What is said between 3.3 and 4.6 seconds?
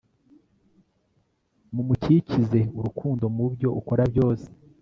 mubyo ukora byose